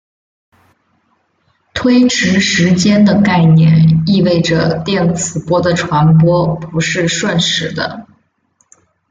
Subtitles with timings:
[1.75, 8.07] 推迟时间的概念意味着电磁波的传播不是瞬时的。